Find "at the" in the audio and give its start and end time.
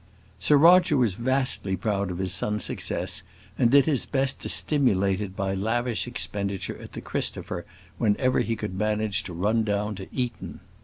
6.81-7.01